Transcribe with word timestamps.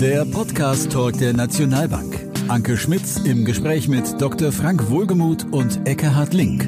Der 0.00 0.24
Podcast 0.24 0.92
Talk 0.92 1.18
der 1.18 1.32
Nationalbank. 1.32 2.16
Anke 2.46 2.76
Schmitz 2.76 3.16
im 3.16 3.44
Gespräch 3.44 3.88
mit 3.88 4.20
Dr. 4.22 4.52
Frank 4.52 4.90
Wohlgemuth 4.90 5.44
und 5.50 5.88
Eckhard 5.88 6.34
Link. 6.34 6.62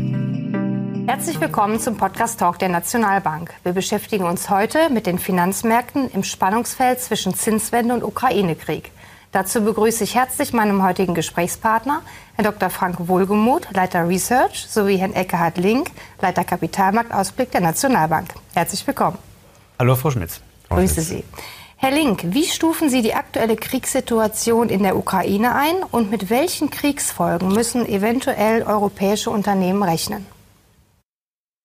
Herzlich 1.09 1.41
willkommen 1.41 1.79
zum 1.79 1.97
Podcast 1.97 2.41
Talk 2.41 2.59
der 2.59 2.71
Nationalbank. 2.71 3.55
Wir 3.63 3.73
beschäftigen 3.73 4.25
uns 4.25 4.51
heute 4.51 4.91
mit 4.91 5.07
den 5.07 5.21
Finanzmärkten 5.21 6.11
im 6.11 6.25
Spannungsfeld 6.25 6.99
zwischen 6.99 7.33
Zinswende 7.33 7.95
und 7.95 8.03
Ukraine-Krieg. 8.03 8.91
Dazu 9.31 9.63
begrüße 9.63 10.03
ich 10.03 10.17
herzlich 10.17 10.53
meinen 10.53 10.83
heutigen 10.83 11.15
Gesprächspartner, 11.15 12.03
Herrn 12.35 12.45
Dr. 12.47 12.69
Frank 12.69 12.97
Wohlgemuth, 13.07 13.69
Leiter 13.73 14.09
Research, 14.09 14.67
sowie 14.69 14.97
Herrn 14.97 15.13
Eckhard 15.13 15.57
Link, 15.57 15.93
Leiter 16.21 16.43
Kapitalmarktausblick 16.43 17.53
der 17.53 17.61
Nationalbank. 17.61 18.35
Herzlich 18.55 18.85
willkommen. 18.85 19.19
Hallo, 19.79 19.95
Frau 19.95 20.11
Schmitz. 20.11 20.41
Grüße 20.69 21.01
Sie. 21.01 21.25
Herr 21.83 21.93
Link, 21.93 22.35
wie 22.35 22.45
stufen 22.45 22.91
Sie 22.91 23.01
die 23.01 23.15
aktuelle 23.15 23.57
Kriegssituation 23.57 24.69
in 24.69 24.83
der 24.83 24.97
Ukraine 24.97 25.55
ein 25.55 25.77
und 25.91 26.11
mit 26.11 26.29
welchen 26.29 26.69
Kriegsfolgen 26.69 27.49
müssen 27.49 27.89
eventuell 27.89 28.65
europäische 28.65 29.31
Unternehmen 29.31 29.83
rechnen? 29.83 30.27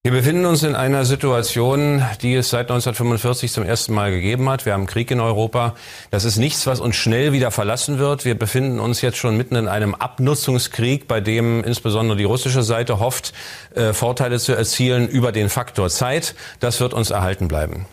Wir 0.04 0.14
befinden 0.14 0.46
uns 0.46 0.64
in 0.64 0.74
einer 0.74 1.04
Situation, 1.04 2.02
die 2.22 2.34
es 2.34 2.50
seit 2.50 2.72
1945 2.72 3.52
zum 3.52 3.66
ersten 3.66 3.94
Mal 3.94 4.12
gegeben 4.12 4.50
hat. 4.50 4.66
Wir 4.66 4.72
haben 4.72 4.86
Krieg 4.86 5.12
in 5.12 5.20
Europa. 5.20 5.76
Das 6.12 6.24
ist 6.24 6.38
nichts, 6.38 6.66
was 6.66 6.80
uns 6.80 6.96
schnell 6.96 7.34
wieder 7.34 7.52
verlassen 7.52 8.00
wird. 8.00 8.24
Wir 8.24 8.40
befinden 8.40 8.80
uns 8.80 9.02
jetzt 9.02 9.18
schon 9.18 9.36
mitten 9.36 9.56
in 9.56 9.68
einem 9.68 9.96
Abnutzungskrieg, 9.96 11.10
bei 11.10 11.20
dem 11.20 11.62
insbesondere 11.62 12.18
die 12.18 12.24
russische 12.24 12.64
Seite 12.64 13.02
hofft, 13.02 13.34
äh, 13.76 13.92
Vorteile 13.92 14.40
zu 14.40 14.54
erzielen 14.54 15.10
über 15.10 15.34
den 15.34 15.50
Faktor 15.50 15.90
Zeit. 15.90 16.36
Das 16.62 16.80
wird 16.80 16.94
uns 16.94 17.10
erhalten 17.10 17.50
bleiben. 17.50 17.86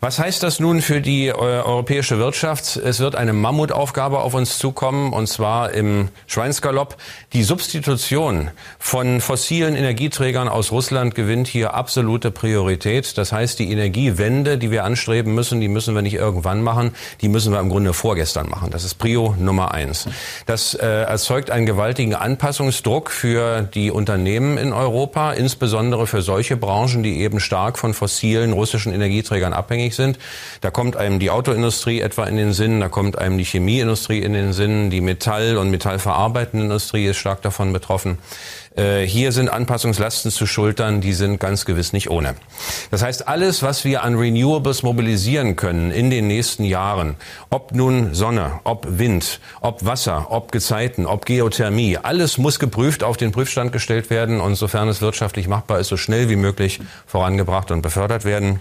Was 0.00 0.18
heißt 0.18 0.42
das 0.42 0.60
nun 0.60 0.80
für 0.80 1.00
die 1.00 1.28
äh, 1.28 1.32
europäische 1.32 2.18
Wirtschaft? 2.18 2.76
Es 2.76 3.00
wird 3.00 3.16
eine 3.16 3.32
Mammutaufgabe 3.32 4.20
auf 4.20 4.34
uns 4.34 4.58
zukommen, 4.58 5.12
und 5.12 5.26
zwar 5.26 5.72
im 5.72 6.08
Schweinsgalopp. 6.26 6.96
Die 7.32 7.42
Substitution 7.42 8.50
von 8.78 9.20
fossilen 9.20 9.76
Energieträgern 9.76 10.48
aus 10.48 10.72
Russland 10.72 11.14
gewinnt 11.14 11.48
hier 11.48 11.74
absolute 11.74 12.30
Priorität. 12.30 13.18
Das 13.18 13.32
heißt, 13.32 13.58
die 13.58 13.70
Energiewende, 13.70 14.58
die 14.58 14.70
wir 14.70 14.84
anstreben 14.84 15.34
müssen, 15.34 15.60
die 15.60 15.68
müssen 15.68 15.94
wir 15.94 16.02
nicht 16.02 16.14
irgendwann 16.14 16.62
machen, 16.62 16.94
die 17.20 17.28
müssen 17.28 17.52
wir 17.52 17.60
im 17.60 17.68
Grunde 17.68 17.92
vorgestern 17.92 18.48
machen. 18.48 18.70
Das 18.70 18.84
ist 18.84 18.94
Prio 18.94 19.34
Nummer 19.38 19.72
eins. 19.72 20.06
Das 20.46 20.74
äh, 20.74 20.86
erzeugt 20.86 21.50
einen 21.50 21.66
gewaltigen 21.66 22.14
Anpassungsdruck 22.14 23.10
für 23.10 23.62
die 23.62 23.90
Unternehmen 23.90 24.58
in 24.58 24.72
Europa, 24.72 25.32
insbesondere 25.32 26.06
für 26.06 26.22
solche 26.22 26.56
Branchen, 26.56 27.02
die 27.02 27.20
eben 27.20 27.40
stark 27.40 27.78
von 27.78 27.94
fossilen 27.94 28.52
russischen 28.52 28.92
Energieträgern 28.92 29.52
abhängig 29.60 29.94
sind. 29.94 30.18
Da 30.60 30.70
kommt 30.70 30.96
einem 30.96 31.20
die 31.20 31.30
Autoindustrie 31.30 32.00
etwa 32.00 32.24
in 32.24 32.36
den 32.36 32.52
Sinn, 32.52 32.80
da 32.80 32.88
kommt 32.88 33.16
einem 33.16 33.38
die 33.38 33.44
Chemieindustrie 33.44 34.18
in 34.18 34.32
den 34.32 34.52
Sinn, 34.52 34.90
die 34.90 35.00
Metall- 35.00 35.56
und 35.56 35.70
metallverarbeitende 35.70 36.64
Industrie 36.64 37.06
ist 37.06 37.18
stark 37.18 37.42
davon 37.42 37.72
betroffen. 37.72 38.18
Äh, 38.76 39.02
hier 39.02 39.32
sind 39.32 39.48
Anpassungslasten 39.48 40.30
zu 40.30 40.46
schultern, 40.46 41.00
die 41.00 41.12
sind 41.12 41.40
ganz 41.40 41.64
gewiss 41.64 41.92
nicht 41.92 42.08
ohne. 42.08 42.34
Das 42.90 43.02
heißt, 43.02 43.26
alles, 43.26 43.62
was 43.62 43.84
wir 43.84 44.04
an 44.04 44.16
Renewables 44.16 44.82
mobilisieren 44.82 45.56
können 45.56 45.90
in 45.90 46.10
den 46.10 46.28
nächsten 46.28 46.64
Jahren, 46.64 47.16
ob 47.50 47.72
nun 47.72 48.14
Sonne, 48.14 48.60
ob 48.64 48.86
Wind, 48.88 49.40
ob 49.60 49.84
Wasser, 49.84 50.28
ob 50.30 50.52
Gezeiten, 50.52 51.06
ob 51.06 51.26
Geothermie, 51.26 51.98
alles 51.98 52.38
muss 52.38 52.58
geprüft 52.58 53.02
auf 53.02 53.16
den 53.16 53.32
Prüfstand 53.32 53.72
gestellt 53.72 54.08
werden 54.08 54.40
und 54.40 54.54
sofern 54.54 54.88
es 54.88 55.00
wirtschaftlich 55.00 55.48
machbar 55.48 55.80
ist, 55.80 55.88
so 55.88 55.96
schnell 55.96 56.28
wie 56.28 56.36
möglich 56.36 56.80
vorangebracht 57.06 57.72
und 57.72 57.82
befördert 57.82 58.24
werden. 58.24 58.60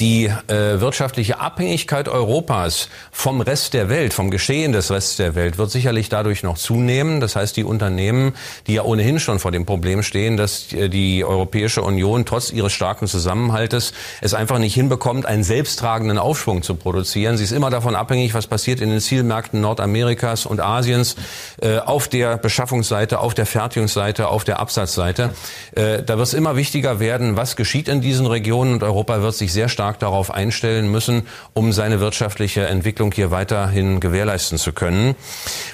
Die 0.00 0.26
äh, 0.26 0.80
wirtschaftliche 0.80 1.40
Abhängigkeit 1.40 2.08
Europas 2.08 2.88
vom 3.10 3.40
Rest 3.40 3.74
der 3.74 3.88
Welt, 3.88 4.14
vom 4.14 4.30
Geschehen 4.30 4.72
des 4.72 4.90
Restes 4.90 5.16
der 5.16 5.34
Welt, 5.34 5.58
wird 5.58 5.70
sicherlich 5.70 6.08
dadurch 6.08 6.42
noch 6.42 6.58
zunehmen. 6.58 7.20
Das 7.20 7.36
heißt, 7.36 7.56
die 7.56 7.64
Unternehmen, 7.64 8.34
die 8.66 8.74
ja 8.74 8.82
ohnehin 8.82 9.20
schon 9.20 9.38
vor 9.38 9.52
dem 9.52 9.66
Problem 9.66 10.02
stehen, 10.02 10.36
dass 10.36 10.72
äh, 10.72 10.88
die 10.88 11.24
Europäische 11.24 11.82
Union 11.82 12.24
trotz 12.24 12.50
ihres 12.50 12.72
starken 12.72 13.06
Zusammenhaltes 13.06 13.92
es 14.20 14.34
einfach 14.34 14.58
nicht 14.58 14.74
hinbekommt, 14.74 15.26
einen 15.26 15.44
selbsttragenden 15.44 16.18
Aufschwung 16.18 16.62
zu 16.62 16.74
produzieren. 16.74 17.36
Sie 17.36 17.44
ist 17.44 17.52
immer 17.52 17.70
davon 17.70 17.94
abhängig, 17.94 18.34
was 18.34 18.46
passiert 18.46 18.80
in 18.80 18.90
den 18.90 19.00
Zielmärkten 19.00 19.60
Nordamerikas 19.60 20.46
und 20.46 20.60
Asiens, 20.60 21.16
äh, 21.60 21.78
auf 21.78 22.08
der 22.08 22.36
Beschaffungsseite, 22.36 23.18
auf 23.18 23.34
der 23.34 23.46
Fertigungsseite, 23.46 24.28
auf 24.28 24.44
der 24.44 24.60
Absatzseite. 24.60 25.30
Äh, 25.74 26.02
da 26.02 26.16
wird 26.18 26.28
es 26.28 26.34
immer 26.34 26.56
wichtiger 26.56 27.00
werden, 27.00 27.36
was 27.36 27.56
geschieht 27.56 27.88
in 27.88 28.00
diesen 28.00 28.26
Regionen 28.26 28.74
und 28.74 28.82
Europa 28.82 29.22
wird 29.22 29.34
sich 29.34 29.45
sich 29.46 29.52
sehr 29.52 29.68
stark 29.68 29.98
darauf 30.00 30.32
einstellen 30.32 30.90
müssen, 30.90 31.22
um 31.54 31.72
seine 31.72 32.00
wirtschaftliche 32.00 32.66
Entwicklung 32.66 33.12
hier 33.12 33.30
weiterhin 33.30 34.00
gewährleisten 34.00 34.58
zu 34.58 34.72
können. 34.72 35.14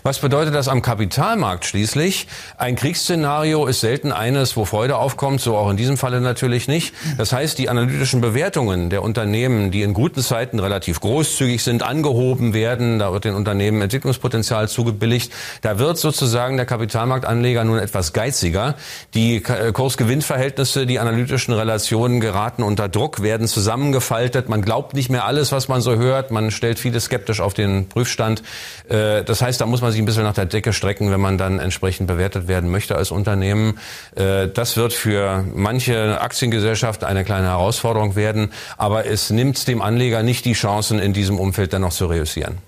Was 0.02 0.18
bedeutet 0.18 0.54
das 0.54 0.68
am 0.68 0.82
Kapitalmarkt 0.82 1.64
schließlich? 1.64 2.26
Ein 2.58 2.76
Kriegsszenario 2.76 3.66
ist 3.66 3.80
selten 3.80 4.12
eines, 4.12 4.56
wo 4.56 4.64
Freude 4.64 4.96
aufkommt, 4.96 5.40
so 5.40 5.56
auch 5.56 5.70
in 5.70 5.76
diesem 5.76 5.96
Falle 5.96 6.20
natürlich 6.20 6.68
nicht. 6.68 6.94
Das 7.16 7.32
heißt, 7.32 7.58
die 7.58 7.68
analytischen 7.68 8.20
Bewertungen 8.20 8.90
der 8.90 9.02
Unternehmen, 9.02 9.70
die 9.70 9.82
in 9.82 9.94
guten 9.94 10.20
Zeiten 10.20 10.58
relativ 10.58 11.00
großzügig 11.00 11.62
sind, 11.62 11.82
angehoben 11.82 12.52
werden, 12.52 12.98
da 12.98 13.12
wird 13.12 13.24
den 13.24 13.34
Unternehmen 13.34 13.80
Entwicklungspotenzial 13.80 14.68
zugebilligt, 14.68 15.32
da 15.62 15.78
wird 15.78 15.98
sozusagen 15.98 16.56
der 16.56 16.66
Kapitalmarktanleger 16.66 17.64
nun 17.64 17.78
etwas 17.78 18.12
geiziger. 18.12 18.74
Die 19.14 19.36
äh, 19.36 19.72
Kursgewinnverhältnisse, 19.72 20.86
die 20.86 20.98
analytischen 20.98 21.54
Relationen 21.54 22.20
geraten 22.20 22.62
unter 22.62 22.88
Druck, 22.88 23.22
werden 23.22 23.48
zu 23.48 23.61
zusammengefaltet. 23.62 24.48
Man 24.48 24.60
glaubt 24.60 24.94
nicht 24.94 25.08
mehr 25.08 25.24
alles, 25.24 25.52
was 25.52 25.68
man 25.68 25.80
so 25.80 25.94
hört. 25.94 26.32
Man 26.32 26.50
stellt 26.50 26.80
vieles 26.80 27.04
skeptisch 27.04 27.40
auf 27.40 27.54
den 27.54 27.88
Prüfstand. 27.88 28.42
Äh, 28.88 29.22
das 29.22 29.40
heißt, 29.40 29.60
da 29.60 29.66
muss 29.66 29.80
man 29.80 29.92
sich 29.92 30.00
ein 30.00 30.04
bisschen 30.04 30.24
nach 30.24 30.34
der 30.34 30.46
Decke 30.46 30.72
strecken, 30.72 31.12
wenn 31.12 31.20
man 31.20 31.38
dann 31.38 31.60
entsprechend 31.60 32.08
bewertet 32.08 32.48
werden 32.48 32.70
möchte 32.70 32.96
als 32.96 33.12
Unternehmen. 33.12 33.78
Äh, 34.16 34.48
das 34.48 34.76
wird 34.76 34.92
für 34.92 35.44
manche 35.54 36.20
Aktiengesellschaften 36.20 37.06
eine 37.06 37.24
kleine 37.24 37.46
Herausforderung 37.46 38.16
werden. 38.16 38.52
Aber 38.78 39.06
es 39.06 39.30
nimmt 39.30 39.68
dem 39.68 39.80
Anleger 39.80 40.24
nicht 40.24 40.44
die 40.44 40.54
Chancen, 40.54 40.98
in 40.98 41.12
diesem 41.12 41.38
Umfeld 41.38 41.72
dann 41.72 41.82
noch 41.82 41.92
zu 41.92 42.06
reüssieren. 42.06 42.58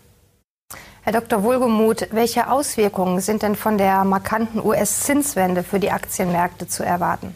Herr 1.02 1.12
Dr. 1.12 1.42
Wohlgemuth, 1.42 2.08
welche 2.12 2.48
Auswirkungen 2.48 3.20
sind 3.20 3.42
denn 3.42 3.56
von 3.56 3.78
der 3.78 4.04
markanten 4.04 4.64
US-Zinswende 4.64 5.64
für 5.64 5.80
die 5.80 5.90
Aktienmärkte 5.90 6.68
zu 6.68 6.84
erwarten? 6.84 7.34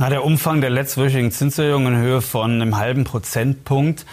Na, 0.00 0.08
der 0.08 0.24
Umfang 0.24 0.60
der 0.60 0.70
letztwöchigen 0.70 1.32
Zinserhöhung 1.32 1.88
in 1.88 1.96
Höhe 1.96 2.22
von 2.22 2.52
einem 2.52 2.76
halben 2.76 3.02
Prozentpunkt 3.02 4.06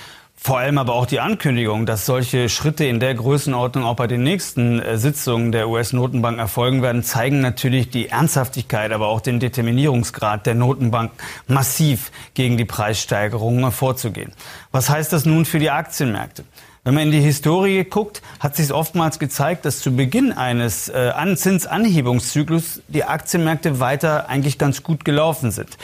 vor 0.46 0.60
allem 0.60 0.78
aber 0.78 0.94
auch 0.94 1.08
die 1.08 1.20
Ankündigung, 1.20 1.88
dass 1.88 2.06
solche 2.06 2.50
Schritte 2.50 2.86
in 2.86 3.00
der 3.00 3.16
Größenordnung 3.16 3.84
auch 3.84 3.96
bei 3.96 4.06
den 4.06 4.22
nächsten 4.22 4.80
äh, 4.80 4.98
Sitzungen 4.98 5.52
der 5.52 5.70
US-Notenbank 5.70 6.38
erfolgen 6.38 6.84
werden, 6.84 7.02
zeigen 7.02 7.42
natürlich 7.42 7.90
die 7.90 8.10
Ernsthaftigkeit, 8.10 8.92
aber 8.92 9.08
auch 9.08 9.22
den 9.22 9.40
Determinierungsgrad 9.40 10.46
der 10.46 10.54
Notenbank 10.54 11.14
massiv 11.48 12.12
gegen 12.36 12.58
die 12.58 12.66
Preissteigerungen 12.66 13.72
vorzugehen. 13.72 14.34
Was 14.72 14.88
heißt 14.90 15.14
das 15.14 15.26
nun 15.26 15.46
für 15.46 15.58
die 15.58 15.72
Aktienmärkte? 15.72 16.44
Wenn 16.86 16.94
man 16.94 17.04
in 17.04 17.12
die 17.12 17.20
Historie 17.20 17.84
guckt, 17.84 18.22
hat 18.40 18.56
sich 18.56 18.72
oftmals 18.72 19.18
gezeigt, 19.18 19.66
dass 19.66 19.80
zu 19.80 19.96
Beginn 19.96 20.32
eines 20.32 20.88
äh, 20.88 21.36
Zinsanhebungszyklus 21.36 22.84
die 22.88 23.04
Aktienmärkte 23.04 23.80
weiter 23.80 24.30
eigentlich 24.30 24.60
ganz 24.60 24.84
gut 24.84 25.04
gelaufen 25.04 25.52
sind 25.52 25.78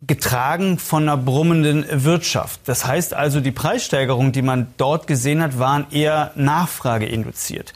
getragen 0.00 0.78
von 0.78 1.02
einer 1.02 1.16
brummenden 1.16 1.84
Wirtschaft. 2.04 2.60
Das 2.66 2.86
heißt 2.86 3.14
also, 3.14 3.40
die 3.40 3.50
Preissteigerungen, 3.50 4.30
die 4.30 4.42
man 4.42 4.68
dort 4.76 5.08
gesehen 5.08 5.42
hat, 5.42 5.58
waren 5.58 5.86
eher 5.90 6.30
nachfrageinduziert. 6.36 7.72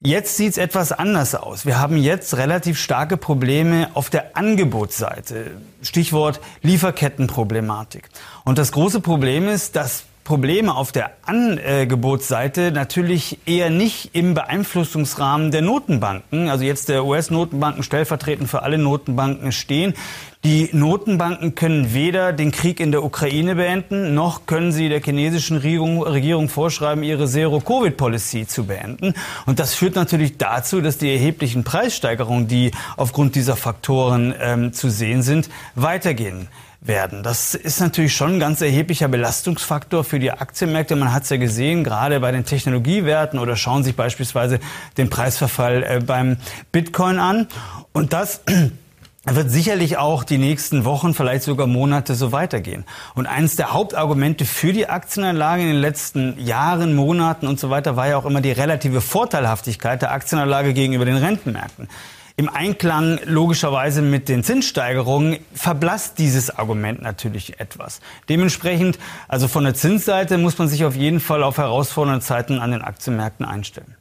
Jetzt 0.00 0.36
sieht 0.36 0.50
es 0.50 0.58
etwas 0.58 0.92
anders 0.92 1.34
aus. 1.34 1.64
Wir 1.64 1.80
haben 1.80 1.96
jetzt 1.96 2.36
relativ 2.36 2.78
starke 2.78 3.16
Probleme 3.16 3.88
auf 3.94 4.10
der 4.10 4.36
Angebotsseite. 4.36 5.52
Stichwort 5.80 6.40
Lieferkettenproblematik. 6.60 8.10
Und 8.44 8.58
das 8.58 8.70
große 8.72 9.00
Problem 9.00 9.48
ist, 9.48 9.76
dass 9.76 10.04
Probleme 10.26 10.74
auf 10.74 10.90
der 10.90 11.12
Angebotsseite 11.24 12.72
natürlich 12.72 13.38
eher 13.46 13.70
nicht 13.70 14.10
im 14.12 14.34
Beeinflussungsrahmen 14.34 15.52
der 15.52 15.62
Notenbanken, 15.62 16.48
also 16.48 16.64
jetzt 16.64 16.88
der 16.88 17.04
US-Notenbanken 17.04 17.84
stellvertretend 17.84 18.50
für 18.50 18.64
alle 18.64 18.76
Notenbanken 18.76 19.52
stehen. 19.52 19.94
Die 20.42 20.68
Notenbanken 20.72 21.54
können 21.54 21.94
weder 21.94 22.32
den 22.32 22.50
Krieg 22.50 22.80
in 22.80 22.90
der 22.90 23.04
Ukraine 23.04 23.54
beenden, 23.54 24.14
noch 24.14 24.46
können 24.46 24.72
sie 24.72 24.88
der 24.88 25.00
chinesischen 25.00 25.58
Regierung, 25.58 26.02
Regierung 26.02 26.48
vorschreiben, 26.48 27.04
ihre 27.04 27.28
Zero-Covid-Policy 27.28 28.48
zu 28.48 28.66
beenden. 28.66 29.14
Und 29.46 29.60
das 29.60 29.74
führt 29.74 29.94
natürlich 29.94 30.38
dazu, 30.38 30.80
dass 30.80 30.98
die 30.98 31.12
erheblichen 31.12 31.62
Preissteigerungen, 31.62 32.48
die 32.48 32.72
aufgrund 32.96 33.36
dieser 33.36 33.54
Faktoren 33.54 34.34
ähm, 34.40 34.72
zu 34.72 34.90
sehen 34.90 35.22
sind, 35.22 35.48
weitergehen 35.76 36.48
werden. 36.80 37.22
Das 37.22 37.54
ist 37.54 37.80
natürlich 37.80 38.14
schon 38.14 38.34
ein 38.34 38.40
ganz 38.40 38.60
erheblicher 38.60 39.08
Belastungsfaktor 39.08 40.04
für 40.04 40.18
die 40.18 40.32
Aktienmärkte. 40.32 40.96
Man 40.96 41.12
hat 41.12 41.24
es 41.24 41.30
ja 41.30 41.36
gesehen, 41.36 41.84
gerade 41.84 42.20
bei 42.20 42.32
den 42.32 42.44
Technologiewerten 42.44 43.38
oder 43.38 43.56
schauen 43.56 43.82
sich 43.82 43.96
beispielsweise 43.96 44.60
den 44.96 45.10
Preisverfall 45.10 45.82
äh, 45.82 46.00
beim 46.04 46.36
Bitcoin 46.72 47.18
an. 47.18 47.48
Und 47.92 48.12
das 48.12 48.42
wird 49.24 49.50
sicherlich 49.50 49.96
auch 49.96 50.22
die 50.22 50.38
nächsten 50.38 50.84
Wochen, 50.84 51.14
vielleicht 51.14 51.42
sogar 51.42 51.66
Monate 51.66 52.14
so 52.14 52.30
weitergehen. 52.30 52.84
Und 53.14 53.26
eines 53.26 53.56
der 53.56 53.72
Hauptargumente 53.72 54.44
für 54.44 54.72
die 54.72 54.88
Aktienanlage 54.88 55.62
in 55.62 55.68
den 55.68 55.80
letzten 55.80 56.38
Jahren, 56.38 56.94
Monaten 56.94 57.46
und 57.46 57.58
so 57.58 57.70
weiter 57.70 57.96
war 57.96 58.08
ja 58.08 58.16
auch 58.16 58.26
immer 58.26 58.40
die 58.40 58.52
relative 58.52 59.00
Vorteilhaftigkeit 59.00 60.02
der 60.02 60.12
Aktienanlage 60.12 60.74
gegenüber 60.74 61.04
den 61.04 61.16
Rentenmärkten. 61.16 61.88
Im 62.38 62.50
Einklang 62.50 63.18
logischerweise 63.24 64.02
mit 64.02 64.28
den 64.28 64.44
Zinssteigerungen 64.44 65.38
verblasst 65.54 66.18
dieses 66.18 66.50
Argument 66.50 67.00
natürlich 67.00 67.58
etwas. 67.60 68.00
Dementsprechend, 68.28 68.98
also 69.26 69.48
von 69.48 69.64
der 69.64 69.72
Zinsseite 69.72 70.36
muss 70.36 70.58
man 70.58 70.68
sich 70.68 70.84
auf 70.84 70.94
jeden 70.94 71.20
Fall 71.20 71.42
auf 71.42 71.56
herausfordernde 71.56 72.20
Zeiten 72.20 72.58
an 72.58 72.72
den 72.72 72.82
Aktienmärkten 72.82 73.46
einstellen. 73.46 73.96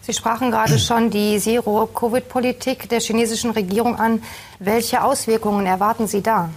Sie 0.00 0.14
sprachen 0.14 0.50
gerade 0.50 0.78
schon 0.78 1.10
die 1.10 1.38
Zero-Covid-Politik 1.38 2.88
der 2.88 3.00
chinesischen 3.00 3.50
Regierung 3.50 3.96
an. 3.96 4.22
Welche 4.58 5.04
Auswirkungen 5.04 5.66
erwarten 5.66 6.06
Sie 6.06 6.22
da? 6.22 6.48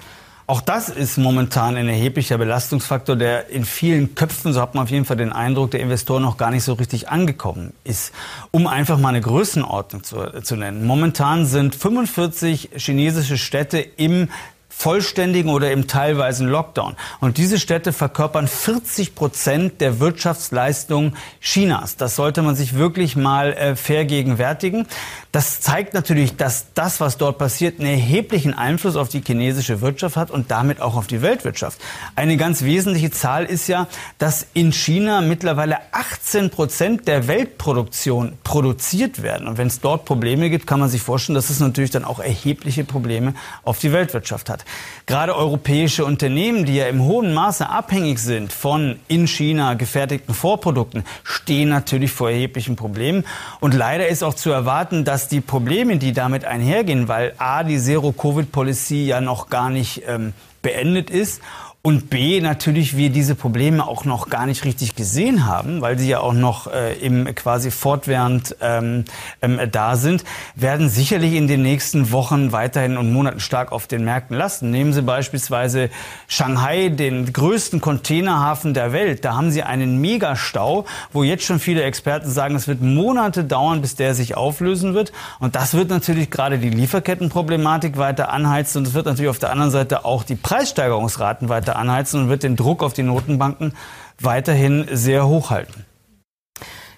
Auch 0.51 0.59
das 0.59 0.89
ist 0.89 1.17
momentan 1.17 1.77
ein 1.77 1.87
erheblicher 1.87 2.37
Belastungsfaktor, 2.37 3.15
der 3.15 3.47
in 3.51 3.63
vielen 3.63 4.15
Köpfen, 4.15 4.51
so 4.51 4.59
hat 4.59 4.75
man 4.75 4.83
auf 4.83 4.89
jeden 4.89 5.05
Fall 5.05 5.15
den 5.15 5.31
Eindruck, 5.31 5.71
der 5.71 5.79
Investoren 5.79 6.23
noch 6.23 6.35
gar 6.35 6.51
nicht 6.51 6.65
so 6.65 6.73
richtig 6.73 7.07
angekommen 7.07 7.71
ist. 7.85 8.11
Um 8.51 8.67
einfach 8.67 8.99
mal 8.99 9.07
eine 9.07 9.21
Größenordnung 9.21 10.03
zu, 10.03 10.41
zu 10.43 10.57
nennen. 10.57 10.85
Momentan 10.85 11.45
sind 11.45 11.73
45 11.73 12.71
chinesische 12.75 13.37
Städte 13.37 13.79
im 13.79 14.27
vollständigen 14.71 15.51
oder 15.51 15.71
im 15.71 15.87
teilweisen 15.87 16.47
Lockdown. 16.47 16.95
Und 17.19 17.37
diese 17.37 17.59
Städte 17.59 17.93
verkörpern 17.93 18.47
40 18.47 19.13
Prozent 19.13 19.81
der 19.81 19.99
Wirtschaftsleistung 19.99 21.13
Chinas. 21.39 21.97
Das 21.97 22.15
sollte 22.15 22.41
man 22.41 22.55
sich 22.55 22.75
wirklich 22.75 23.15
mal 23.15 23.53
äh, 23.53 23.75
vergegenwärtigen. 23.75 24.87
Das 25.31 25.61
zeigt 25.61 25.93
natürlich, 25.93 26.35
dass 26.35 26.73
das, 26.73 26.99
was 26.99 27.17
dort 27.17 27.37
passiert, 27.37 27.79
einen 27.79 27.89
erheblichen 27.89 28.53
Einfluss 28.53 28.95
auf 28.95 29.09
die 29.09 29.21
chinesische 29.25 29.81
Wirtschaft 29.81 30.17
hat 30.17 30.31
und 30.31 30.51
damit 30.51 30.81
auch 30.81 30.95
auf 30.95 31.07
die 31.07 31.21
Weltwirtschaft. 31.21 31.79
Eine 32.15 32.37
ganz 32.37 32.63
wesentliche 32.63 33.11
Zahl 33.11 33.45
ist 33.45 33.67
ja, 33.67 33.87
dass 34.17 34.47
in 34.53 34.71
China 34.71 35.21
mittlerweile 35.21 35.77
18 35.91 36.49
Prozent 36.49 37.07
der 37.07 37.27
Weltproduktion 37.27 38.37
produziert 38.43 39.21
werden. 39.21 39.47
Und 39.47 39.57
wenn 39.57 39.67
es 39.67 39.79
dort 39.79 40.05
Probleme 40.05 40.49
gibt, 40.49 40.65
kann 40.67 40.79
man 40.79 40.89
sich 40.89 41.01
vorstellen, 41.01 41.35
dass 41.35 41.49
es 41.49 41.59
natürlich 41.59 41.91
dann 41.91 42.03
auch 42.03 42.19
erhebliche 42.19 42.83
Probleme 42.83 43.33
auf 43.63 43.79
die 43.79 43.91
Weltwirtschaft 43.91 44.49
hat. 44.49 44.60
Gerade 45.05 45.35
europäische 45.35 46.05
Unternehmen, 46.05 46.65
die 46.65 46.75
ja 46.75 46.87
im 46.87 47.03
hohen 47.03 47.33
Maße 47.33 47.69
abhängig 47.69 48.19
sind 48.19 48.53
von 48.53 48.99
in 49.07 49.27
China 49.27 49.73
gefertigten 49.73 50.33
Vorprodukten, 50.33 51.03
stehen 51.23 51.69
natürlich 51.69 52.11
vor 52.11 52.29
erheblichen 52.29 52.75
Problemen. 52.75 53.25
Und 53.59 53.73
leider 53.73 54.07
ist 54.07 54.23
auch 54.23 54.33
zu 54.33 54.51
erwarten, 54.51 55.03
dass 55.03 55.21
dass 55.21 55.27
die 55.27 55.41
Probleme, 55.41 55.97
die 55.97 56.13
damit 56.13 56.45
einhergehen, 56.45 57.07
weil 57.07 57.33
A, 57.37 57.63
die 57.63 57.77
Zero-Covid-Policy 57.77 59.05
ja 59.05 59.21
noch 59.21 59.49
gar 59.49 59.69
nicht 59.69 60.01
ähm, 60.07 60.33
beendet 60.63 61.11
ist 61.11 61.41
und 61.83 62.11
B, 62.11 62.41
natürlich 62.41 62.95
wir 62.95 63.09
diese 63.09 63.33
Probleme 63.33 63.87
auch 63.87 64.05
noch 64.05 64.29
gar 64.29 64.45
nicht 64.45 64.65
richtig 64.65 64.95
gesehen 64.95 65.47
haben, 65.47 65.81
weil 65.81 65.97
sie 65.97 66.07
ja 66.07 66.19
auch 66.19 66.33
noch 66.33 66.71
äh, 66.71 66.93
im 66.99 67.33
quasi 67.33 67.71
fortwährend 67.71 68.55
ähm, 68.61 69.05
ähm, 69.41 69.59
da 69.71 69.95
sind, 69.95 70.23
werden 70.53 70.89
sicherlich 70.89 71.33
in 71.33 71.47
den 71.47 71.63
nächsten 71.63 72.11
Wochen 72.11 72.51
weiterhin 72.51 72.97
und 72.97 73.11
Monaten 73.11 73.39
stark 73.39 73.71
auf 73.71 73.87
den 73.87 74.05
Märkten 74.05 74.37
lasten. 74.37 74.69
Nehmen 74.69 74.93
Sie 74.93 75.01
beispielsweise 75.01 75.89
Shanghai, 76.27 76.89
den 76.89 77.33
größten 77.33 77.81
Containerhafen 77.81 78.75
der 78.75 78.93
Welt. 78.93 79.25
Da 79.25 79.35
haben 79.35 79.49
Sie 79.49 79.63
einen 79.63 79.99
Megastau, 79.99 80.85
wo 81.11 81.23
jetzt 81.23 81.45
schon 81.45 81.59
viele 81.59 81.81
Experten 81.81 82.29
sagen, 82.29 82.53
es 82.53 82.67
wird 82.67 82.81
Monate 82.81 83.43
dauern, 83.43 83.81
bis 83.81 83.95
der 83.95 84.13
sich 84.13 84.37
auflösen 84.37 84.93
wird. 84.93 85.13
Und 85.39 85.55
das 85.55 85.73
wird 85.73 85.89
natürlich 85.89 86.29
gerade 86.29 86.59
die 86.59 86.69
Lieferkettenproblematik 86.69 87.97
weiter 87.97 88.29
anheizen 88.29 88.77
und 88.77 88.87
es 88.87 88.93
wird 88.93 89.07
natürlich 89.07 89.29
auf 89.29 89.39
der 89.39 89.51
anderen 89.51 89.71
Seite 89.71 90.05
auch 90.05 90.21
die 90.23 90.35
Preissteigerungsraten 90.35 91.49
weiter 91.49 91.70
weiter 91.71 91.79
anheizen 91.79 92.23
und 92.23 92.29
wird 92.29 92.43
den 92.43 92.55
Druck 92.55 92.83
auf 92.83 92.93
die 92.93 93.03
Notenbanken 93.03 93.73
weiterhin 94.19 94.87
sehr 94.91 95.27
hoch 95.27 95.49
halten. 95.49 95.85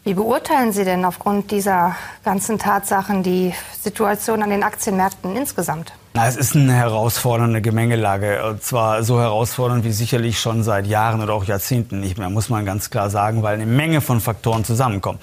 Wie 0.03 0.13
beurteilen 0.13 0.73
Sie 0.73 0.83
denn 0.83 1.05
aufgrund 1.05 1.51
dieser 1.51 1.95
ganzen 2.25 2.59
Tatsachen 2.59 3.23
die 3.23 3.53
Situation 3.79 4.43
an 4.43 4.49
den 4.49 4.63
Aktienmärkten 4.63 5.35
insgesamt? 5.35 5.93
Na, 6.15 6.27
es 6.27 6.35
ist 6.35 6.55
eine 6.55 6.73
herausfordernde 6.73 7.59
Gemengelage. 7.59 8.47
Und 8.47 8.61
zwar 8.61 9.03
so 9.03 9.19
herausfordernd 9.19 9.83
wie 9.83 9.91
sicherlich 9.91 10.39
schon 10.39 10.61
seit 10.61 10.85
Jahren 10.85 11.23
oder 11.23 11.33
auch 11.33 11.43
Jahrzehnten 11.43 12.01
nicht 12.01 12.19
mehr, 12.19 12.29
muss 12.29 12.49
man 12.49 12.67
ganz 12.67 12.91
klar 12.91 13.09
sagen, 13.09 13.41
weil 13.41 13.55
eine 13.55 13.65
Menge 13.65 13.99
von 13.99 14.21
Faktoren 14.21 14.63
zusammenkommen. 14.63 15.17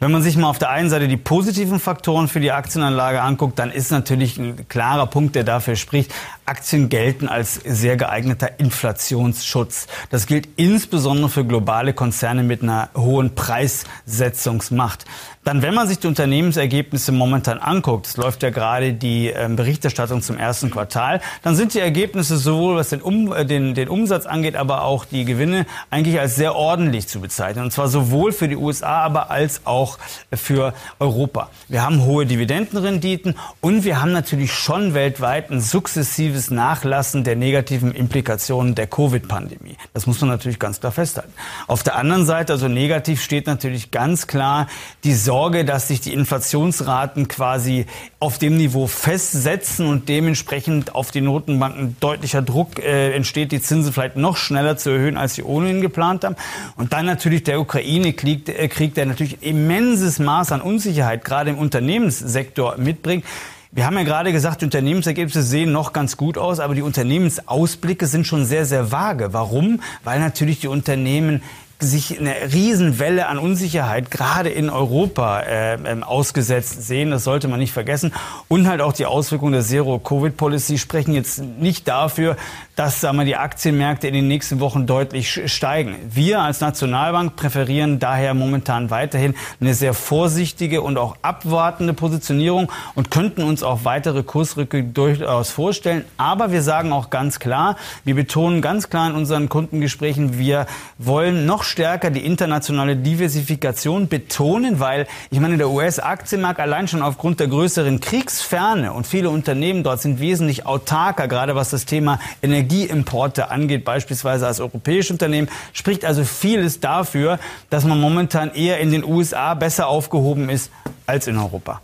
Wenn 0.00 0.12
man 0.12 0.22
sich 0.22 0.36
mal 0.36 0.50
auf 0.50 0.58
der 0.58 0.68
einen 0.68 0.90
Seite 0.90 1.08
die 1.08 1.16
positiven 1.16 1.80
Faktoren 1.80 2.28
für 2.28 2.40
die 2.40 2.52
Aktienanlage 2.52 3.22
anguckt, 3.22 3.58
dann 3.58 3.70
ist 3.70 3.90
natürlich 3.90 4.36
ein 4.36 4.68
klarer 4.68 5.06
Punkt, 5.06 5.34
der 5.34 5.44
dafür 5.44 5.76
spricht, 5.76 6.12
Aktien 6.44 6.90
gelten 6.90 7.26
als 7.26 7.54
sehr 7.54 7.96
geeigneter 7.96 8.60
Inflationsschutz. 8.60 9.86
Das 10.10 10.26
gilt 10.26 10.46
insbesondere 10.56 11.30
für 11.30 11.46
globale 11.46 11.94
Konzerne 11.94 12.42
mit 12.42 12.62
einer 12.62 12.90
hohen 12.94 13.34
Preissetzungsmacht. 13.34 15.06
Dann, 15.42 15.62
wenn 15.62 15.74
man 15.74 15.88
sich 15.88 15.98
die 15.98 16.06
Unternehmensergebnisse 16.06 17.12
momentan 17.12 17.58
anguckt, 17.58 18.06
es 18.06 18.16
läuft 18.16 18.42
ja 18.42 18.50
gerade 18.50 18.92
die 18.92 19.30
äh, 19.30 19.48
Berichterstattung 19.48 20.22
zum 20.22 20.33
ersten 20.38 20.70
Quartal, 20.70 21.20
dann 21.42 21.56
sind 21.56 21.74
die 21.74 21.80
Ergebnisse 21.80 22.36
sowohl 22.36 22.76
was 22.76 22.90
den, 22.90 23.02
um, 23.02 23.32
äh, 23.32 23.44
den, 23.44 23.74
den 23.74 23.88
Umsatz 23.88 24.26
angeht, 24.26 24.56
aber 24.56 24.82
auch 24.82 25.04
die 25.04 25.24
Gewinne 25.24 25.66
eigentlich 25.90 26.18
als 26.20 26.36
sehr 26.36 26.54
ordentlich 26.54 27.08
zu 27.08 27.20
bezeichnen. 27.20 27.64
Und 27.64 27.70
zwar 27.72 27.88
sowohl 27.88 28.32
für 28.32 28.48
die 28.48 28.56
USA, 28.56 29.02
aber 29.02 29.30
als 29.30 29.62
auch 29.64 29.98
für 30.32 30.74
Europa. 30.98 31.50
Wir 31.68 31.82
haben 31.82 32.04
hohe 32.04 32.26
Dividendenrenditen 32.26 33.34
und 33.60 33.84
wir 33.84 34.00
haben 34.00 34.12
natürlich 34.12 34.52
schon 34.52 34.94
weltweit 34.94 35.50
ein 35.50 35.60
sukzessives 35.60 36.50
Nachlassen 36.50 37.24
der 37.24 37.36
negativen 37.36 37.92
Implikationen 37.92 38.74
der 38.74 38.86
Covid-Pandemie. 38.86 39.76
Das 39.92 40.06
muss 40.06 40.20
man 40.20 40.30
natürlich 40.30 40.58
ganz 40.58 40.80
klar 40.80 40.92
festhalten. 40.92 41.32
Auf 41.66 41.82
der 41.82 41.96
anderen 41.96 42.26
Seite, 42.26 42.52
also 42.52 42.68
negativ 42.68 43.22
steht 43.22 43.46
natürlich 43.46 43.90
ganz 43.90 44.26
klar 44.26 44.66
die 45.04 45.14
Sorge, 45.14 45.64
dass 45.64 45.88
sich 45.88 46.00
die 46.00 46.12
Inflationsraten 46.12 47.28
quasi 47.28 47.86
auf 48.20 48.38
dem 48.38 48.56
Niveau 48.56 48.86
festsetzen 48.86 49.86
und 49.86 50.08
dementsprechend 50.24 50.94
auf 50.94 51.10
die 51.10 51.20
Notenbanken 51.20 51.96
deutlicher 52.00 52.40
Druck 52.40 52.78
äh, 52.78 53.12
entsteht, 53.12 53.52
die 53.52 53.60
Zinsen 53.60 53.92
vielleicht 53.92 54.16
noch 54.16 54.38
schneller 54.38 54.78
zu 54.78 54.88
erhöhen, 54.88 55.18
als 55.18 55.34
sie 55.34 55.42
ohnehin 55.42 55.82
geplant 55.82 56.24
haben. 56.24 56.34
Und 56.76 56.94
dann 56.94 57.04
natürlich 57.04 57.42
der 57.42 57.60
Ukraine-Krieg, 57.60 58.48
äh, 58.48 58.68
Krieg, 58.68 58.94
der 58.94 59.04
natürlich 59.04 59.42
immenses 59.42 60.18
Maß 60.18 60.52
an 60.52 60.62
Unsicherheit 60.62 61.26
gerade 61.26 61.50
im 61.50 61.58
Unternehmenssektor 61.58 62.76
mitbringt. 62.78 63.24
Wir 63.70 63.84
haben 63.84 63.98
ja 63.98 64.04
gerade 64.04 64.32
gesagt, 64.32 64.62
die 64.62 64.66
Unternehmensergebnisse 64.66 65.42
sehen 65.42 65.72
noch 65.72 65.92
ganz 65.92 66.16
gut 66.16 66.38
aus, 66.38 66.58
aber 66.58 66.74
die 66.74 66.82
Unternehmensausblicke 66.82 68.06
sind 68.06 68.26
schon 68.26 68.46
sehr, 68.46 68.64
sehr 68.64 68.92
vage. 68.92 69.32
Warum? 69.32 69.82
Weil 70.04 70.20
natürlich 70.20 70.60
die 70.60 70.68
Unternehmen 70.68 71.42
sich 71.80 72.18
eine 72.18 72.34
Riesenwelle 72.52 73.26
an 73.26 73.38
Unsicherheit 73.38 74.10
gerade 74.10 74.48
in 74.48 74.70
Europa 74.70 75.40
äh, 75.40 75.74
ähm, 75.74 76.02
ausgesetzt 76.02 76.86
sehen. 76.86 77.10
Das 77.10 77.24
sollte 77.24 77.48
man 77.48 77.58
nicht 77.58 77.72
vergessen. 77.72 78.12
Und 78.48 78.68
halt 78.68 78.80
auch 78.80 78.92
die 78.92 79.06
Auswirkungen 79.06 79.52
der 79.52 79.62
Zero-Covid-Policy 79.62 80.78
sprechen 80.78 81.14
jetzt 81.14 81.40
nicht 81.40 81.88
dafür, 81.88 82.36
dass 82.76 83.00
sagen 83.00 83.18
wir, 83.18 83.24
die 83.24 83.36
Aktienmärkte 83.36 84.08
in 84.08 84.14
den 84.14 84.28
nächsten 84.28 84.60
Wochen 84.60 84.86
deutlich 84.86 85.42
steigen. 85.46 85.96
Wir 86.10 86.40
als 86.40 86.60
Nationalbank 86.60 87.36
präferieren 87.36 87.98
daher 87.98 88.34
momentan 88.34 88.90
weiterhin 88.90 89.34
eine 89.60 89.74
sehr 89.74 89.94
vorsichtige 89.94 90.82
und 90.82 90.98
auch 90.98 91.16
abwartende 91.22 91.92
Positionierung 91.92 92.70
und 92.94 93.10
könnten 93.10 93.42
uns 93.42 93.62
auch 93.62 93.84
weitere 93.84 94.22
Kursrücke 94.22 94.82
durchaus 94.82 95.50
vorstellen. 95.50 96.04
Aber 96.16 96.50
wir 96.50 96.62
sagen 96.62 96.92
auch 96.92 97.10
ganz 97.10 97.38
klar, 97.38 97.76
wir 98.04 98.14
betonen 98.14 98.62
ganz 98.62 98.90
klar 98.90 99.08
in 99.08 99.14
unseren 99.14 99.48
Kundengesprächen, 99.48 100.38
wir 100.38 100.66
wollen 100.98 101.46
noch 101.46 101.63
stärker 101.64 102.10
die 102.10 102.24
internationale 102.24 102.96
Diversifikation 102.96 104.08
betonen, 104.08 104.80
weil 104.80 105.06
ich 105.30 105.40
meine, 105.40 105.56
der 105.56 105.70
US-Aktienmarkt 105.70 106.60
allein 106.60 106.88
schon 106.88 107.02
aufgrund 107.02 107.40
der 107.40 107.48
größeren 107.48 108.00
Kriegsferne 108.00 108.92
und 108.92 109.06
viele 109.06 109.30
Unternehmen 109.30 109.82
dort 109.82 110.00
sind 110.00 110.20
wesentlich 110.20 110.66
autarker, 110.66 111.28
gerade 111.28 111.54
was 111.54 111.70
das 111.70 111.84
Thema 111.86 112.18
Energieimporte 112.42 113.50
angeht, 113.50 113.84
beispielsweise 113.84 114.46
als 114.46 114.60
europäische 114.60 115.12
Unternehmen, 115.12 115.48
spricht 115.72 116.04
also 116.04 116.24
vieles 116.24 116.80
dafür, 116.80 117.38
dass 117.70 117.84
man 117.84 118.00
momentan 118.00 118.54
eher 118.54 118.78
in 118.78 118.92
den 118.92 119.04
USA 119.04 119.54
besser 119.54 119.88
aufgehoben 119.88 120.48
ist 120.48 120.70
als 121.06 121.26
in 121.26 121.38
Europa. 121.38 121.80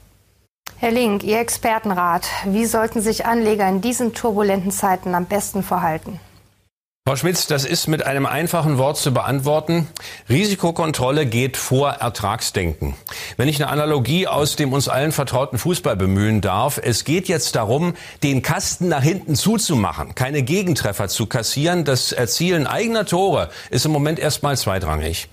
Herr 0.79 0.93
Link, 0.93 1.25
Ihr 1.25 1.41
Expertenrat, 1.41 2.27
wie 2.47 2.65
sollten 2.65 3.03
sich 3.03 3.27
Anleger 3.27 3.69
in 3.69 3.83
diesen 3.83 4.15
turbulenten 4.15 4.71
Zeiten 4.71 5.15
am 5.15 5.27
besten 5.27 5.63
verhalten? 5.63 6.19
Frau 7.11 7.17
Schmitz, 7.17 7.49
das 7.49 7.65
ist 7.65 7.89
mit 7.89 8.07
einem 8.07 8.25
einfachen 8.25 8.79
Wort 8.79 8.97
zu 8.97 9.13
beantworten. 9.13 9.89
Risikokontrolle 10.29 11.27
geht 11.27 11.57
vor 11.57 11.91
Ertragsdenken. 11.91 12.95
Wenn 13.37 13.49
ich 13.49 13.61
eine 13.61 13.69
Analogie 13.69 14.29
aus 14.29 14.55
dem 14.55 14.73
uns 14.73 14.87
allen 14.87 15.11
vertrauten 15.11 15.59
Fußball 15.59 15.97
bemühen 15.97 16.41
darf, 16.41 16.81
es 16.81 17.03
geht 17.03 17.27
jetzt 17.27 17.57
darum, 17.57 17.95
den 18.23 18.43
Kasten 18.43 18.87
nach 18.87 19.03
hinten 19.03 19.35
zuzumachen, 19.35 20.15
keine 20.15 20.45
Gegentreffer 20.45 21.09
zu 21.09 21.27
kassieren. 21.27 21.85
Das 21.85 22.13
Erzielen 22.13 22.69
eigener 22.69 23.05
Tore 23.07 23.51
ist 23.71 23.85
im 23.85 23.91
Moment 23.91 24.21
erstmal 24.21 24.57
zweitrangig. 24.57 25.27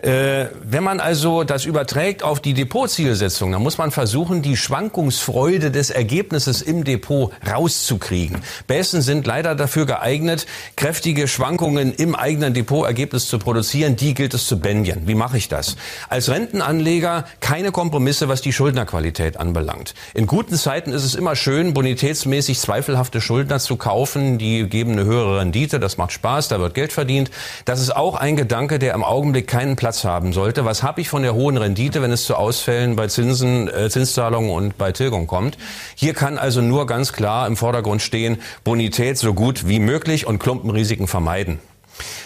Äh, 0.00 0.46
wenn 0.62 0.82
man 0.82 0.98
also 0.98 1.44
das 1.44 1.66
überträgt 1.66 2.22
auf 2.22 2.40
die 2.40 2.54
Depotzielsetzung, 2.54 3.52
dann 3.52 3.62
muss 3.62 3.76
man 3.76 3.90
versuchen, 3.90 4.40
die 4.40 4.56
Schwankungsfreude 4.56 5.70
des 5.70 5.90
Ergebnisses 5.90 6.62
im 6.62 6.84
Depot 6.84 7.32
rauszukriegen. 7.46 8.38
Bässen 8.66 9.02
sind 9.02 9.26
leider 9.26 9.54
dafür 9.54 9.84
geeignet, 9.84 10.46
kräftige 10.74 11.17
Schwankungen 11.26 11.92
im 11.92 12.14
eigenen 12.14 12.54
Depotergebnis 12.54 13.26
zu 13.26 13.38
produzieren. 13.38 13.96
Die 13.96 14.14
gilt 14.14 14.34
es 14.34 14.46
zu 14.46 14.60
bändigen. 14.60 15.08
Wie 15.08 15.14
mache 15.14 15.36
ich 15.36 15.48
das? 15.48 15.76
Als 16.08 16.28
Rentenanleger 16.28 17.24
keine 17.40 17.72
Kompromisse, 17.72 18.28
was 18.28 18.42
die 18.42 18.52
Schuldnerqualität 18.52 19.38
anbelangt. 19.38 19.94
In 20.14 20.26
guten 20.26 20.54
Zeiten 20.54 20.92
ist 20.92 21.04
es 21.04 21.14
immer 21.14 21.34
schön, 21.34 21.74
bonitätsmäßig 21.74 22.60
zweifelhafte 22.60 23.20
Schuldner 23.20 23.58
zu 23.58 23.76
kaufen. 23.76 24.38
Die 24.38 24.68
geben 24.68 24.92
eine 24.92 25.04
höhere 25.04 25.40
Rendite. 25.40 25.80
Das 25.80 25.96
macht 25.96 26.12
Spaß. 26.12 26.48
Da 26.48 26.60
wird 26.60 26.74
Geld 26.74 26.92
verdient. 26.92 27.30
Das 27.64 27.80
ist 27.80 27.96
auch 27.96 28.14
ein 28.14 28.36
Gedanke, 28.36 28.78
der 28.78 28.94
im 28.94 29.02
Augenblick 29.02 29.48
keinen 29.48 29.74
Platz 29.74 30.04
haben 30.04 30.32
sollte. 30.32 30.64
Was 30.64 30.82
habe 30.82 31.00
ich 31.00 31.08
von 31.08 31.22
der 31.22 31.34
hohen 31.34 31.56
Rendite, 31.56 32.02
wenn 32.02 32.12
es 32.12 32.24
zu 32.24 32.36
Ausfällen 32.36 32.94
bei 32.94 33.08
Zinsen, 33.08 33.68
äh, 33.68 33.90
Zinszahlungen 33.90 34.50
und 34.50 34.78
bei 34.78 34.92
Tilgung 34.92 35.26
kommt? 35.26 35.58
Hier 35.94 36.14
kann 36.14 36.38
also 36.38 36.60
nur 36.60 36.86
ganz 36.86 37.12
klar 37.12 37.46
im 37.46 37.56
Vordergrund 37.56 38.02
stehen, 38.02 38.38
Bonität 38.62 39.18
so 39.18 39.34
gut 39.34 39.66
wie 39.66 39.80
möglich 39.80 40.26
und 40.26 40.38
Klumpenrisiken 40.38 41.07
vermeiden. 41.08 41.58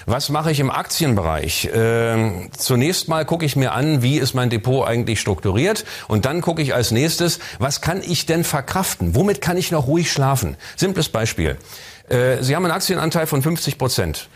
Was 0.04 0.28
mache 0.28 0.50
ich 0.50 0.60
im 0.60 0.70
Aktienbereich? 0.70 1.66
Äh, 1.66 2.48
zunächst 2.56 3.08
mal 3.08 3.24
gucke 3.24 3.46
ich 3.46 3.56
mir 3.56 3.72
an, 3.72 4.02
wie 4.02 4.18
ist 4.18 4.34
mein 4.34 4.50
Depot 4.50 4.86
eigentlich 4.86 5.20
strukturiert 5.20 5.84
und 6.08 6.24
dann 6.24 6.40
gucke 6.40 6.60
ich 6.60 6.74
als 6.74 6.90
nächstes, 6.90 7.38
was 7.58 7.80
kann 7.80 8.02
ich 8.02 8.26
denn 8.26 8.44
verkraften? 8.44 9.14
Womit 9.14 9.40
kann 9.40 9.56
ich 9.56 9.70
noch 9.70 9.86
ruhig 9.86 10.12
schlafen? 10.12 10.56
Simples 10.76 11.08
Beispiel. 11.08 11.56
Äh, 12.08 12.42
Sie 12.42 12.54
haben 12.54 12.64
einen 12.64 12.74
Aktienanteil 12.74 13.26
von 13.26 13.42
50 13.42 13.78
Prozent. 13.78 14.28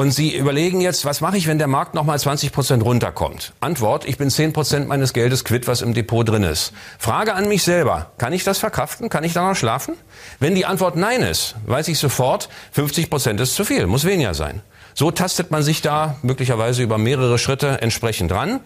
Und 0.00 0.12
Sie 0.12 0.34
überlegen 0.34 0.80
jetzt, 0.80 1.04
was 1.04 1.20
mache 1.20 1.36
ich, 1.36 1.46
wenn 1.46 1.58
der 1.58 1.66
Markt 1.66 1.92
nochmal 1.92 2.18
20 2.18 2.52
Prozent 2.52 2.82
runterkommt? 2.82 3.52
Antwort, 3.60 4.06
ich 4.08 4.16
bin 4.16 4.30
10 4.30 4.54
Prozent 4.54 4.88
meines 4.88 5.12
Geldes 5.12 5.44
quitt, 5.44 5.66
was 5.66 5.82
im 5.82 5.92
Depot 5.92 6.26
drin 6.26 6.42
ist. 6.42 6.72
Frage 6.98 7.34
an 7.34 7.50
mich 7.50 7.64
selber, 7.64 8.10
kann 8.16 8.32
ich 8.32 8.42
das 8.42 8.56
verkraften? 8.56 9.10
Kann 9.10 9.24
ich 9.24 9.34
da 9.34 9.46
noch 9.46 9.56
schlafen? 9.56 9.96
Wenn 10.38 10.54
die 10.54 10.64
Antwort 10.64 10.96
nein 10.96 11.20
ist, 11.20 11.54
weiß 11.66 11.88
ich 11.88 11.98
sofort, 11.98 12.48
50 12.72 13.10
Prozent 13.10 13.40
ist 13.40 13.54
zu 13.54 13.62
viel, 13.62 13.86
muss 13.86 14.06
weniger 14.06 14.32
sein. 14.32 14.62
So 14.94 15.10
tastet 15.10 15.50
man 15.50 15.62
sich 15.62 15.82
da 15.82 16.16
möglicherweise 16.22 16.82
über 16.82 16.96
mehrere 16.96 17.38
Schritte 17.38 17.82
entsprechend 17.82 18.30
dran. 18.30 18.60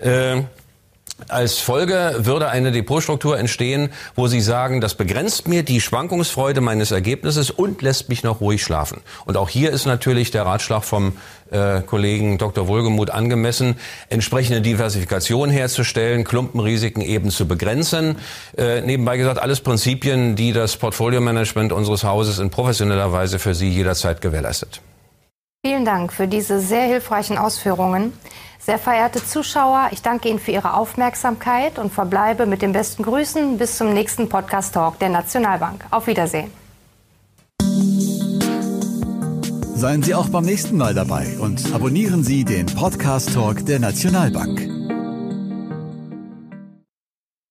Äh, 0.00 0.44
als 1.26 1.58
Folge 1.58 2.14
würde 2.18 2.48
eine 2.48 2.70
Depotstruktur 2.70 3.38
entstehen, 3.38 3.90
wo 4.14 4.28
Sie 4.28 4.40
sagen, 4.40 4.80
das 4.80 4.94
begrenzt 4.94 5.48
mir 5.48 5.64
die 5.64 5.80
Schwankungsfreude 5.80 6.60
meines 6.60 6.92
Ergebnisses 6.92 7.50
und 7.50 7.82
lässt 7.82 8.08
mich 8.08 8.22
noch 8.22 8.40
ruhig 8.40 8.62
schlafen. 8.62 9.00
Und 9.26 9.36
auch 9.36 9.48
hier 9.48 9.72
ist 9.72 9.84
natürlich 9.84 10.30
der 10.30 10.46
Ratschlag 10.46 10.84
vom 10.84 11.14
äh, 11.50 11.80
Kollegen 11.80 12.38
Dr. 12.38 12.68
Wohlgemuth 12.68 13.10
angemessen, 13.10 13.76
entsprechende 14.08 14.60
Diversifikation 14.60 15.50
herzustellen, 15.50 16.22
Klumpenrisiken 16.22 17.02
eben 17.02 17.30
zu 17.30 17.48
begrenzen. 17.48 18.16
Äh, 18.56 18.82
nebenbei 18.82 19.16
gesagt, 19.16 19.40
alles 19.40 19.60
Prinzipien, 19.60 20.36
die 20.36 20.52
das 20.52 20.76
Portfolio-Management 20.76 21.72
unseres 21.72 22.04
Hauses 22.04 22.38
in 22.38 22.50
professioneller 22.50 23.12
Weise 23.12 23.38
für 23.38 23.54
Sie 23.54 23.68
jederzeit 23.68 24.20
gewährleistet. 24.20 24.80
Vielen 25.66 25.84
Dank 25.84 26.12
für 26.12 26.28
diese 26.28 26.60
sehr 26.60 26.84
hilfreichen 26.84 27.36
Ausführungen. 27.36 28.12
Sehr 28.60 28.78
verehrte 28.78 29.24
Zuschauer, 29.24 29.88
ich 29.92 30.02
danke 30.02 30.28
Ihnen 30.28 30.38
für 30.38 30.52
Ihre 30.52 30.74
Aufmerksamkeit 30.74 31.78
und 31.78 31.92
verbleibe 31.92 32.46
mit 32.46 32.62
den 32.62 32.72
besten 32.72 33.02
Grüßen 33.02 33.58
bis 33.58 33.76
zum 33.76 33.92
nächsten 33.92 34.28
Podcast 34.28 34.74
Talk 34.74 34.98
der 35.00 35.08
Nationalbank. 35.08 35.84
Auf 35.90 36.06
Wiedersehen. 36.06 36.50
Seien 39.74 40.02
Sie 40.02 40.14
auch 40.14 40.28
beim 40.28 40.44
nächsten 40.44 40.76
Mal 40.76 40.94
dabei 40.94 41.26
und 41.40 41.72
abonnieren 41.72 42.22
Sie 42.22 42.44
den 42.44 42.66
Podcast 42.66 43.32
Talk 43.32 43.64
der 43.66 43.78
Nationalbank. 43.78 44.77